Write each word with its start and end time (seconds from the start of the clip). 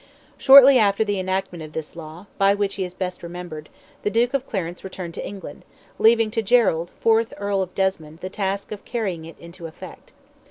Shortly 0.39 0.79
after 0.79 1.03
the 1.03 1.19
enactment 1.19 1.61
of 1.63 1.73
this 1.73 1.95
law, 1.95 2.25
by 2.39 2.55
which 2.55 2.73
he 2.73 2.83
is 2.83 2.95
best 2.95 3.21
remembered, 3.21 3.69
the 4.01 4.09
Duke 4.09 4.33
of 4.33 4.47
Clarence 4.49 4.83
returned 4.83 5.13
to 5.13 5.23
England, 5.27 5.63
leaving 5.99 6.31
to 6.31 6.41
Gerald, 6.41 6.89
fourth 6.99 7.35
Earl 7.37 7.61
of 7.61 7.75
Desmond, 7.75 8.21
the 8.21 8.27
task 8.31 8.71
of 8.71 8.83
carrying 8.83 9.25
it 9.25 9.37
into 9.37 9.67
effect. 9.67 10.11